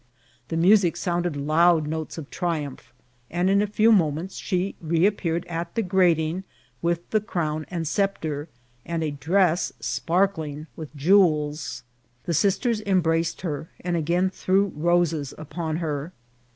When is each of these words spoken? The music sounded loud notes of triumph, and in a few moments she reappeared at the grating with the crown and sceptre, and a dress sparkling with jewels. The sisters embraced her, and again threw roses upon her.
The 0.47 0.57
music 0.57 0.97
sounded 0.97 1.35
loud 1.37 1.85
notes 1.85 2.17
of 2.17 2.31
triumph, 2.31 2.91
and 3.29 3.51
in 3.51 3.61
a 3.61 3.67
few 3.67 3.91
moments 3.91 4.35
she 4.37 4.73
reappeared 4.81 5.45
at 5.45 5.75
the 5.75 5.83
grating 5.83 6.43
with 6.81 7.07
the 7.11 7.21
crown 7.21 7.67
and 7.69 7.87
sceptre, 7.87 8.49
and 8.83 9.03
a 9.03 9.11
dress 9.11 9.71
sparkling 9.79 10.65
with 10.75 10.95
jewels. 10.95 11.83
The 12.23 12.33
sisters 12.33 12.81
embraced 12.81 13.41
her, 13.41 13.69
and 13.81 13.95
again 13.95 14.31
threw 14.31 14.73
roses 14.75 15.35
upon 15.37 15.77
her. 15.77 16.13